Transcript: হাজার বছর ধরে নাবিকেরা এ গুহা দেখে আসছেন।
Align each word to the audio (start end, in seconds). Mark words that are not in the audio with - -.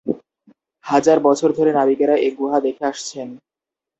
হাজার 0.85 1.17
বছর 1.19 1.49
ধরে 1.57 1.71
নাবিকেরা 1.73 2.15
এ 2.17 2.29
গুহা 2.37 2.59
দেখে 2.59 2.83
আসছেন। 2.85 3.27